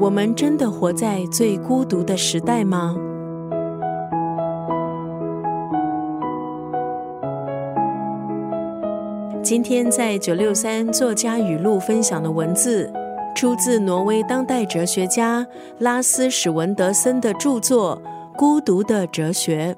[0.00, 2.96] 我们真的活在最孤独的时代吗？
[9.42, 12.92] 今天在九六三作家语录分享的文字，
[13.34, 15.46] 出自挪威当代哲学家
[15.78, 18.00] 拉斯史文德森的著作
[18.36, 19.76] 《孤独的哲学》。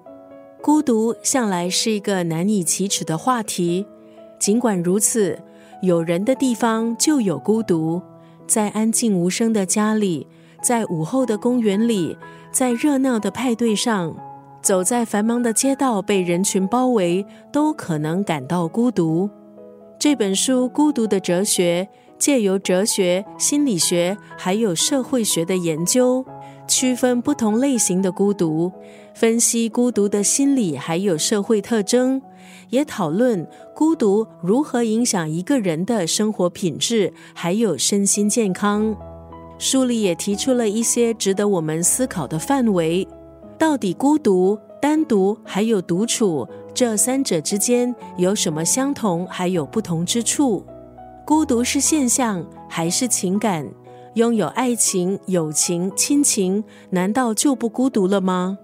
[0.62, 3.86] 孤独向来是一个难以启齿的话题，
[4.38, 5.38] 尽管如此，
[5.84, 8.00] 有人的地方就有孤独。
[8.46, 10.26] 在安静无声的家里，
[10.62, 12.16] 在午后的公园里，
[12.50, 14.16] 在热闹的派对上，
[14.62, 19.28] 走在繁忙的街道，被人群包围，都可能感到孤独。
[19.98, 21.88] 这本书《孤独的哲学》
[22.18, 26.24] 借由哲学、心理学还有社会学的研究，
[26.68, 28.70] 区分不同类型的孤独，
[29.14, 32.20] 分析孤独的心理还有社会特征，
[32.70, 38.96] 也讨论孤独如何影响一个人的生活品质还有身心健康。
[39.58, 43.06] 书里也提出了一些值得我们思考的范围：
[43.56, 46.46] 到底孤独、单独还有独处？
[46.74, 50.64] 这三者之间有什么相同，还有不同之处？
[51.24, 53.66] 孤独是现象还是情感？
[54.14, 58.58] 拥有爱情、友情、亲情，难道就不孤独了吗？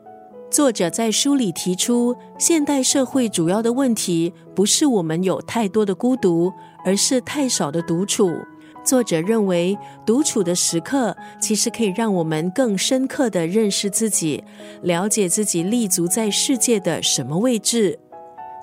[0.51, 6.53] 作者在书里提出，现代社会主要的问题不是我们有太多的孤独，
[6.85, 8.35] 而是太少的独处。
[8.83, 14.43] 作者认为，独处的时刻其实可以让我们更深刻的认识自己，
[14.83, 17.97] 了解自己立足在世界的什么位置。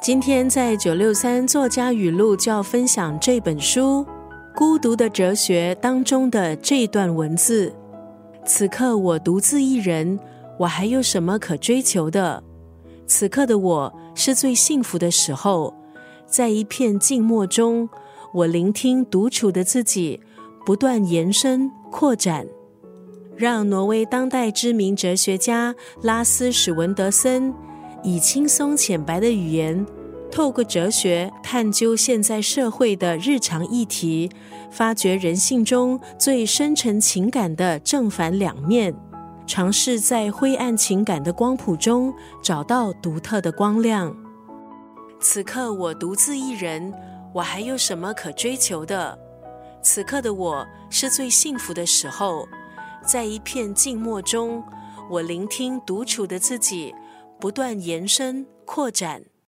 [0.04, 4.06] 今天在九六三作家语录就要分享这本书
[4.58, 7.74] 《孤独的哲学》当中的这段文字：
[8.46, 10.20] 此刻我独自一人，
[10.60, 12.44] 我还有什么可追求的？
[13.06, 15.74] 此刻的我是最幸福的时候，
[16.26, 17.88] 在一片静默中。
[18.34, 20.20] 我聆听独处的自己，
[20.66, 22.46] 不断延伸扩展，
[23.36, 27.54] 让挪威当代知名哲学家拉斯史文德森
[28.04, 29.84] 以轻松浅白的语言，
[30.30, 34.30] 透过哲学探究现在社会的日常议题，
[34.70, 38.94] 发掘人性中最深沉情感的正反两面，
[39.48, 42.14] 尝试在灰暗情感的光谱中
[42.44, 44.16] 找到独特的光亮。
[45.20, 46.94] 此刻我独自一人。
[47.34, 49.16] 我还有什么可追求的？
[49.84, 52.48] 此刻的我是最幸福的时候，
[53.06, 54.64] 在一片静默中，
[55.08, 56.96] 我聆听独处的自己，
[57.40, 59.22] 不断延伸扩展。